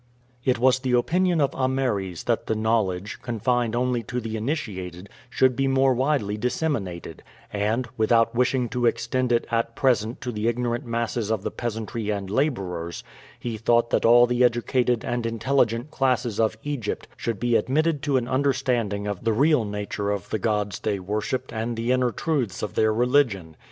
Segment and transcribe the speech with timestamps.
[0.43, 5.55] It was the opinion of Ameres that the knowledge, confined only to the initiated, should
[5.55, 7.21] be more widely disseminated,
[7.53, 12.09] and, without wishing to extend it at present to the ignorant masses of the peasantry
[12.09, 13.03] and laborers,
[13.39, 18.17] he thought that all the educated and intelligent classes of Egypt should be admitted to
[18.17, 22.63] an understanding of the real nature of the gods they worshiped and the inner truths
[22.63, 23.55] of their religion.